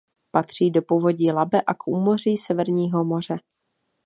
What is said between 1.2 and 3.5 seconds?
Labe a k úmoří Severního moře.